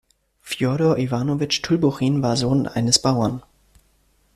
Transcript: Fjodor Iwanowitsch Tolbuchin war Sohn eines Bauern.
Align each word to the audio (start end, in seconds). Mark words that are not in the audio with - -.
Fjodor 0.41 0.97
Iwanowitsch 0.97 1.61
Tolbuchin 1.61 2.23
war 2.23 2.35
Sohn 2.35 2.65
eines 2.67 2.97
Bauern. 2.99 3.43